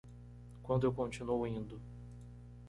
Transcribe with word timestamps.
Quando 0.63 0.87
eu 0.87 0.91
continuo 0.93 1.45
indo 1.45 1.79